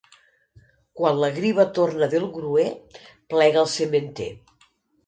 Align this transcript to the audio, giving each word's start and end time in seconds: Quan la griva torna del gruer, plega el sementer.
Quan 0.99 1.21
la 1.25 1.29
griva 1.35 1.67
torna 1.81 2.09
del 2.15 2.27
gruer, 2.39 2.67
plega 3.37 3.65
el 3.67 3.73
sementer. 3.79 4.33